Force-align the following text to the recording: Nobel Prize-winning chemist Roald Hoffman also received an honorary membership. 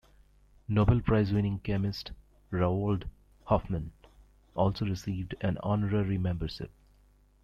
Nobel 0.67 0.99
Prize-winning 0.99 1.59
chemist 1.59 2.11
Roald 2.51 3.03
Hoffman 3.43 3.91
also 4.55 4.83
received 4.83 5.35
an 5.41 5.59
honorary 5.61 6.17
membership. 6.17 6.71